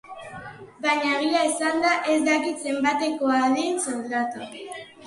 Baina, 0.85 1.11
egia 1.17 1.43
esanda, 1.49 1.93
ez 2.15 2.17
dakit 2.31 2.67
zenbatekoa 2.69 3.39
den 3.61 3.81
soldata. 3.89 4.53